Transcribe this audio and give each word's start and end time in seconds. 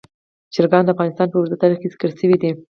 چرګان 0.53 0.83
د 0.85 0.89
افغانستان 0.93 1.27
په 1.29 1.37
اوږده 1.37 1.57
تاریخ 1.63 1.77
کې 1.81 1.91
ذکر 1.93 2.09
شوي 2.19 2.37
دي. 2.41 2.51